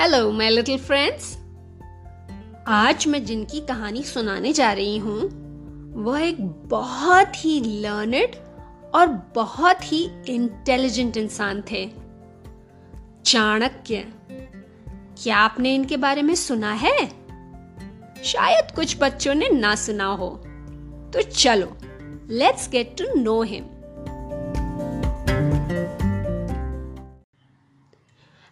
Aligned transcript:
Hello 0.00 0.30
my 0.32 0.50
little 0.50 0.78
friends 0.78 1.36
आज 2.66 3.06
मैं 3.06 3.24
जिनकी 3.24 3.60
कहानी 3.60 4.02
सुनाने 4.02 4.52
जा 4.52 4.72
रही 4.72 4.98
हूँ, 4.98 5.18
वह 6.04 6.20
एक 6.20 6.40
बहुत 6.68 7.44
ही 7.44 7.80
लर्नेड 7.80 8.36
और 8.94 9.06
बहुत 9.34 9.92
ही 9.92 10.10
इंटेलिजेंट 10.28 11.16
इंसान 11.16 11.62
थे। 11.72 11.90
चाणक्य, 13.24 14.06
क्या 15.22 15.36
आपने 15.36 15.74
इनके 15.74 15.96
बारे 15.96 16.22
में 16.22 16.34
सुना 16.34 16.72
है? 16.72 17.06
शायद 18.24 18.70
कुछ 18.70 18.96
बच्चों 19.00 19.34
ने 19.34 19.48
ना 19.48 19.74
सुना 19.74 20.06
हो। 20.06 20.30
तो 21.14 21.22
चलो 21.22 21.76
let's 22.30 22.70
get 22.70 22.96
to 22.98 23.20
know 23.20 23.42
him 23.42 23.64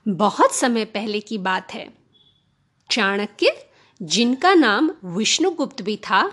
बहुत 0.09 0.55
समय 0.55 0.85
पहले 0.85 1.21
की 1.21 1.39
बात 1.39 1.75
है। 1.75 1.95
चाणक्य, 2.91 3.71
जिनका 4.03 4.55
नाम 4.55 4.91
विष्णुगुप्त 5.05 5.83
भी 5.83 5.97
था, 5.97 6.33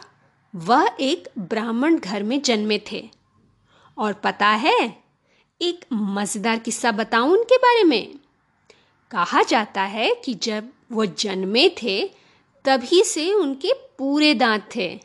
वह 0.55 0.97
एक 0.99 1.29
ब्राह्मण 1.37 1.99
घर 1.99 2.23
में 2.23 2.41
जन्मे 2.41 2.81
थे। 2.91 3.09
और 3.97 4.13
पता 4.13 4.47
है, 4.47 5.03
एक 5.61 5.85
मज़ेदार 5.93 6.59
किस्सा 6.59 6.91
बताऊँ 6.91 7.31
उनके 7.31 7.57
बारे 7.57 7.83
में? 7.83 8.15
कहा 9.11 9.43
जाता 9.43 9.81
है 9.81 10.15
कि 10.25 10.33
जब 10.33 10.69
वो 10.91 11.05
जन्मे 11.05 11.69
थे, 11.69 12.09
तभी 12.65 13.03
से 13.03 13.33
उनके 13.33 13.73
पूरे 13.73 14.33
दांत 14.33 14.69
थे। 14.75 14.99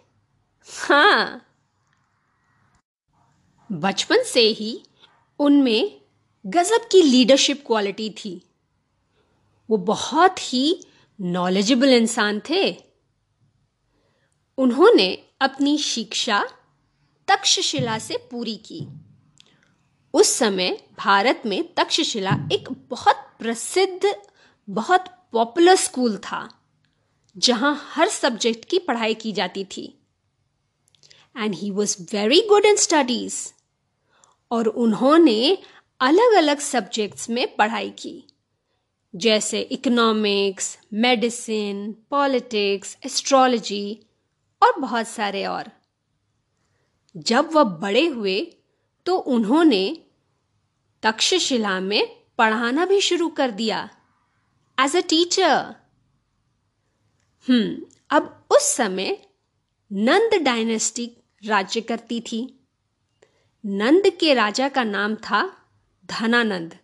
हाँ। 0.69 1.47
बचपन 3.73 4.23
से 4.23 4.41
ही 4.41 4.83
उनमें 5.39 6.01
गजब 6.47 6.89
की 6.93 7.03
लीडरशिप 7.03 7.65
क्वालिटी 7.67 8.11
थी। 8.11 8.47
वो 9.71 9.77
बहुत 9.77 10.39
ही 10.39 10.85
नॉलेजेबल 11.21 11.89
इंसान 11.89 12.41
थे। 12.51 12.77
उन्होंने 14.59 15.25
अपनी 15.41 15.79
शिक्षा 15.79 16.43
तक्षशिला 17.29 17.99
से 17.99 18.17
पूरी 18.31 18.57
की। 18.57 18.87
उस 20.15 20.29
समय 20.29 20.79
भारत 20.99 21.43
में 21.47 21.75
तक्षशिला 21.75 22.31
एक 22.53 22.69
बहुत 22.91 23.17
प्रसिद्ध, 23.39 24.15
बहुत 24.69 25.05
पॉपुलर 25.33 25.77
स्कूल 25.77 26.17
था, 26.17 26.49
जहाँ 27.37 27.91
हर 27.93 28.09
सब्जेक्ट 28.09 28.65
की 28.65 28.79
पढ़ाई 28.79 29.15
की 29.15 29.33
जाती 29.33 29.65
थी। 29.65 30.03
And 31.37 31.55
he 31.55 31.71
was 31.71 31.97
very 32.13 32.41
good 32.41 32.65
in 32.65 32.77
studies 32.77 33.53
और 34.51 34.67
उन्होंने 34.67 35.59
अलग 36.01 36.33
अलग 36.33 36.59
सब्जेक्ट्स 36.59 37.31
में 37.31 37.57
पढ़ाई 37.57 37.91
की। 37.91 38.30
जैसे 39.15 39.61
इकोनॉमिक्स 39.73 40.79
मेडिसिन 40.95 41.93
पॉलिटिक्स 42.11 42.97
एस्ट्रोलॉजी 43.07 44.01
और 44.63 44.79
बहुत 44.81 45.09
सारे 45.09 45.45
और। 45.47 45.71
जब 47.15 47.51
वह 47.53 47.65
बड़े 47.81 48.07
हुए 48.07 48.41
तो 49.07 49.17
उन्होंने 49.17 49.83
तक्षशिला 51.03 51.79
में 51.81 52.03
पढ़ाना 52.39 52.85
भी 52.87 53.01
शुरू 53.01 53.29
कर 53.29 53.51
दिया। 53.51 53.89
एज 54.79 54.97
अ 54.97 55.01
टीचर 55.01 55.75
हम्म 57.47 57.87
अब 58.11 58.47
उस 58.51 58.73
समय 58.77 59.17
नंद 59.91 60.35
डायनेस्टी 60.43 61.11
राज्य 61.43 61.81
करती 61.81 62.21
थी। 62.21 62.43
नंद 63.65 64.11
के 64.21 64.35
राजा 64.35 64.69
का 64.69 64.85
नाम 64.85 65.15
था 65.17 65.43
धनानंद। 66.05 66.77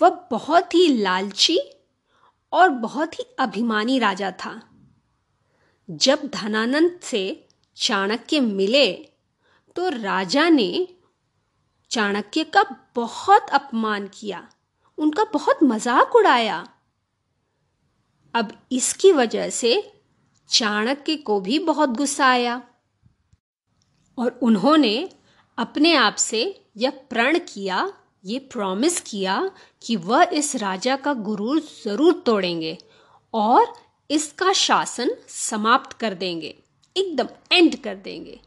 वह 0.00 0.10
बहुत 0.30 0.74
ही 0.74 0.86
लालची 0.96 1.58
और 2.52 2.68
बहुत 2.68 3.18
ही 3.18 3.24
अभिमानी 3.38 3.98
राजा 3.98 4.30
था। 4.38 4.60
जब 5.88 6.26
धनानंद 6.34 6.98
से 7.02 7.22
चाणक्य 7.76 8.40
मिले 8.40 8.92
तो 9.76 9.88
राजा 9.88 10.48
ने 10.48 10.86
चाणक्य 11.90 12.44
का 12.46 12.62
बहुत 12.96 13.50
अपमान 13.50 14.06
किया, 14.08 14.46
उनका 14.98 15.24
बहुत 15.24 15.62
मज़ाक 15.62 16.14
उड़ाया। 16.16 16.66
अब 18.34 18.52
इसकी 18.72 19.12
वजह 19.12 19.48
से 19.50 19.72
चाणक्य 20.50 21.16
को 21.16 21.40
भी 21.40 21.58
बहुत 21.58 21.88
गुस्सा 21.88 22.26
आया 22.26 22.62
और 24.18 24.38
उन्होंने 24.42 25.08
अपने 25.58 25.94
आप 25.96 26.14
से 26.14 26.42
यह 26.76 26.90
प्रण 27.10 27.38
किया 27.44 27.82
ये 28.24 28.38
प्रॉमिस 28.52 29.00
किया 29.00 29.50
कि 29.82 29.96
वह 29.96 30.30
इस 30.32 30.54
राजा 30.56 30.96
का 30.96 31.12
गुरूर 31.14 31.58
ज़रूर 31.60 32.22
तोड़ेंगे 32.26 32.76
और 33.34 33.72
इसका 34.10 34.52
शासन 34.52 35.10
समाप्त 35.28 35.92
कर 35.92 36.14
देंगे, 36.14 36.54
एकदम 36.96 37.28
एंड 37.52 37.76
कर 37.76 37.94
देंगे। 37.94 38.38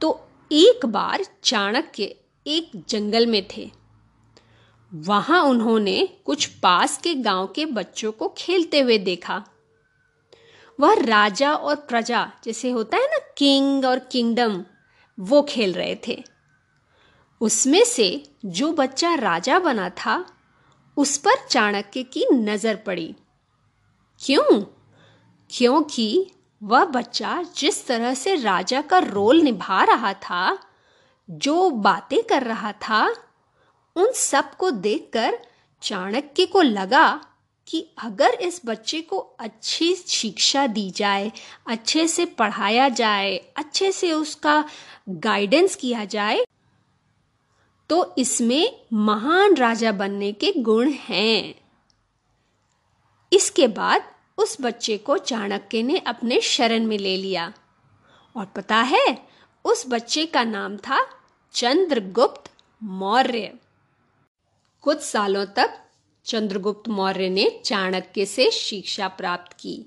तो 0.00 0.18
एक 0.50 0.86
बार 0.86 1.24
चाणक्य 1.44 2.14
एक 2.46 2.70
जंगल 2.88 3.26
में 3.26 3.46
थे। 3.48 3.70
वहाँ 4.92 5.42
उन्होंने 5.42 6.08
कुछ 6.24 6.46
पास 6.62 6.98
के 6.98 7.14
गाँव 7.14 7.46
के 7.46 7.66
बच्चों 7.66 8.12
को 8.12 8.28
खेलते 8.38 8.80
हुए 8.80 8.98
देखा। 8.98 9.42
वह 10.78 10.94
राजा 11.00 11.54
और 11.54 11.76
प्रजा 11.78 12.30
जैसे 12.44 12.70
होता 12.70 12.96
है 12.96 13.06
ना, 13.06 13.18
किंग 13.38 13.84
और 13.84 13.98
किंगडम, 14.12 14.62
वो 15.18 15.42
खेल 15.42 15.72
रहे 15.72 15.96
थे। 16.08 16.22
उसमें 17.42 17.84
से 17.84 18.30
जो 18.44 18.72
बच्चा 18.72 19.14
राजा 19.14 19.58
बना 19.58 19.88
था, 19.88 20.26
उस 20.96 21.18
पर 21.18 21.46
चाणक्य 21.50 22.02
की 22.02 22.26
नज़र 22.32 22.76
पड़ी। 22.76 23.16
क्यों? 24.20 24.64
क्योंकि 25.50 26.30
वह 26.62 26.84
बच्चा 26.84 27.44
जिस 27.56 27.86
तरह 27.86 28.14
से 28.14 28.34
राजा 28.34 28.80
का 28.80 28.98
रोल 28.98 29.40
निभा 29.40 29.84
रहा 29.84 30.12
था, 30.12 30.58
जो 31.30 31.70
बातें 31.70 32.22
कर 32.22 32.42
रहा 32.42 32.72
था, 32.72 33.14
उन 33.96 34.12
सबको 34.12 34.70
देखकर 34.70 35.38
चाणक्य 35.82 36.46
को 36.46 36.62
लगा 36.62 37.24
कि 37.66 37.88
अगर 38.02 38.28
इस 38.28 38.60
बच्चे 38.66 39.00
को 39.00 39.18
अच्छी 39.18 39.94
शिक्षा 39.94 40.66
दी 40.66 40.90
जाए, 40.90 41.32
अच्छे 41.66 42.08
से 42.08 42.24
पढ़ाया 42.24 42.88
जाए, 42.88 43.36
अच्छे 43.36 43.92
से 43.92 44.12
उसका 44.12 44.64
गाइडेंस 45.08 45.74
किया 45.74 46.04
जाए 46.04 46.44
तो 47.92 48.14
इसमें 48.18 48.80
महान 48.92 49.54
राजा 49.54 49.92
बनने 49.92 50.32
के 50.32 50.52
गुण 50.58 50.90
हैं। 50.90 51.54
इसके 53.32 53.66
बाद 53.66 54.02
उस 54.38 54.56
बच्चे 54.60 54.98
को 54.98 55.18
चाणक्य 55.18 55.82
ने 55.82 55.98
अपने 55.98 56.40
शरण 56.40 56.86
में 56.86 56.98
ले 56.98 57.16
लिया। 57.16 57.52
और 58.36 58.44
पता 58.44 58.76
है, 58.76 59.18
उस 59.64 59.84
बच्चे 59.88 60.26
का 60.26 60.44
नाम 60.44 60.76
था 60.76 61.08
चंद्रगुप्त 61.52 62.50
मौर्य। 62.82 63.58
कुछ 64.80 65.00
सालों 65.00 65.46
तक 65.46 65.80
चंद्रगुप्त 66.24 66.88
मौर्य 66.88 67.28
ने 67.28 67.62
चाणक्य 67.64 68.26
से 68.26 68.50
शिक्षा 68.50 69.08
प्राप्त 69.08 69.52
की 69.52 69.86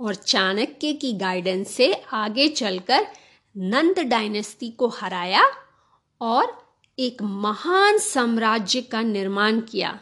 और 0.00 0.14
चाणक्य 0.14 0.92
की 0.92 1.12
गाइडेंस 1.12 1.70
से 1.70 1.94
आगे 2.12 2.48
चलकर 2.48 3.06
नंद 3.56 3.98
डायनेस्टी 3.98 4.70
को 4.70 4.88
हराया 4.88 5.44
और 6.20 6.63
एक 6.98 7.22
महान 7.22 7.98
साम्राज्य 7.98 8.80
का 8.80 9.02
निर्माण 9.02 9.60
किया, 9.60 10.00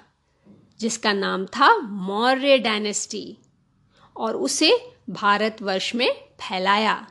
जिसका 0.81 1.13
नाम 1.13 1.47
था 1.47 1.77
मौर्य 1.77 2.59
डायनेस्टी, 2.59 3.39
और 4.17 4.37
उसे 4.37 4.95
भारतवर्ष 5.11 5.95
में 5.95 6.13
फैलाया। 6.41 7.07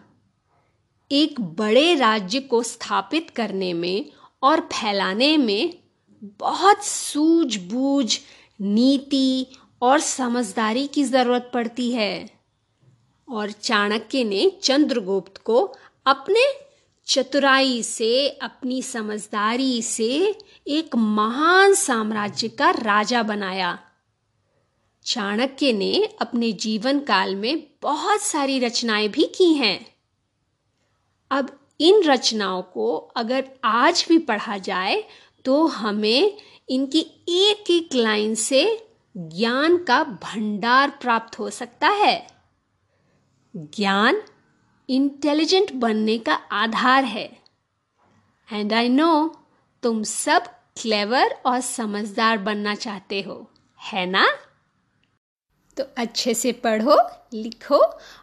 एक 1.11 1.41
बड़े 1.41 1.95
राज्य 1.95 2.39
को 2.39 2.63
स्थापित 2.63 3.29
करने 3.29 3.73
में 3.73 4.11
और 4.43 4.59
फैलाने 4.59 5.37
में 5.37 5.73
बहुत 6.23 6.83
सूझबूझ, 6.83 8.19
नीति 8.61 9.47
और 9.81 9.99
समझदारी 9.99 10.87
की 10.87 11.03
ज़रूरत 11.03 11.51
पड़ती 11.53 11.91
है, 11.91 12.29
और 13.29 13.51
चाणक्य 13.51 14.23
ने 14.23 14.59
चंद्रगुप्त 14.63 15.37
को 15.37 15.73
अपने 16.05 16.70
चतुराई 17.07 17.83
से, 17.83 18.29
अपनी 18.29 18.81
समझदारी 18.81 19.81
से 19.81 20.39
एक 20.67 20.95
महान 20.95 21.73
साम्राज्य 21.73 22.47
का 22.47 22.69
राजा 22.69 23.23
बनाया। 23.23 23.79
चाणक्य 25.05 25.73
ने 25.73 26.09
अपने 26.21 26.51
जीवन 26.51 26.99
काल 26.99 27.35
में 27.35 27.67
बहुत 27.81 28.21
सारी 28.21 28.59
रचनाएँ 28.59 29.07
भी 29.07 29.23
की 29.23 29.53
हैं। 29.53 29.85
अब 31.31 31.59
इन 31.79 32.03
रचनाओं 32.03 32.61
को 32.61 32.95
अगर 33.15 33.49
आज 33.63 34.05
भी 34.09 34.17
पढ़ा 34.17 34.57
जाए 34.57 35.03
तो 35.45 35.67
हमें 35.67 36.37
इनकी 36.69 36.99
एक 37.29 37.71
एक 37.71 37.89
लाइन 37.93 38.35
से 38.35 38.87
ज्ञान 39.17 39.77
का 39.77 40.03
भंडार 40.03 40.89
प्राप्त 40.89 41.39
हो 41.39 41.49
सकता 41.49 41.87
है। 41.87 42.27
ज्ञान 43.55 44.21
इंटेलिजेंट 44.89 45.73
बनने 45.73 46.17
का 46.17 46.33
आधार 46.33 47.03
है। 47.03 47.37
एंड 48.53 48.73
आई 48.73 48.89
नो 48.89 49.35
तुम 49.83 50.03
सब 50.03 50.43
क्लेवर 50.81 51.35
और 51.45 51.59
समझदार 51.59 52.37
बनना 52.37 52.75
चाहते 52.75 53.21
हो, 53.21 53.51
है 53.79 54.05
ना? 54.05 54.27
तो 55.77 55.83
अच्छे 55.97 56.33
से 56.33 56.51
पढ़ो, 56.51 56.97
लिखो 57.33 57.77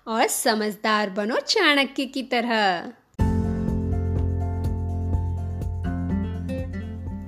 और 0.09 0.27
समझदार 0.27 1.11
बनो 1.11 1.37
चाणक्य 1.37 2.05
की 2.05 2.23
तरह। 2.23 2.81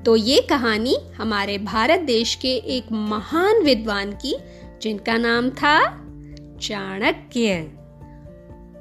तो 0.04 0.16
ये 0.16 0.40
कहानी 0.40 0.96
हमारे 1.16 1.58
भारत 1.58 2.00
देश 2.00 2.34
के 2.34 2.56
एक 2.56 2.92
महान 2.92 3.62
विद्वान 3.62 4.12
की, 4.12 4.36
जिनका 4.82 5.16
नाम 5.16 5.50
था 5.50 5.88
चाणक्य। 6.58 7.79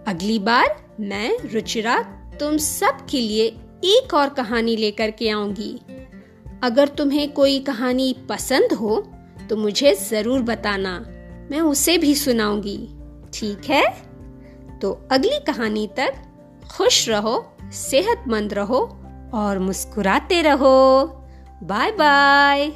अगली 0.07 0.39
बार 0.39 0.75
मैं, 0.99 1.37
रुचिरा, 1.53 1.97
तुम 2.39 2.57
सब 2.57 3.05
के 3.09 3.17
लिए 3.17 3.45
एक 3.85 4.13
और 4.13 4.29
कहानी 4.29 4.75
लेकर 4.75 5.11
के 5.11 5.29
आऊँगी। 5.29 5.79
अगर 6.63 6.87
तुम्हें 6.87 7.31
कोई 7.31 7.59
कहानी 7.59 8.15
पसंद 8.29 8.73
हो 8.73 8.99
तो 9.49 9.55
मुझे 9.57 9.93
ज़रूर 9.95 10.41
बताना। 10.41 10.99
मैं 11.51 11.59
उसे 11.59 11.97
भी 11.97 12.15
सुनाऊँगी। 12.15 12.77
ठीक 13.33 13.69
है? 13.69 13.83
तो 14.81 14.91
अगली 15.11 15.39
कहानी 15.47 15.87
तक 15.97 16.13
खुश 16.71 17.07
रहो, 17.09 17.53
सेहतमंद 17.71 18.53
रहो 18.53 18.81
और 19.33 19.59
मुस्कुराते 19.59 20.41
रहो। 20.41 21.05
Bye 21.63 21.91
bye 21.91 22.67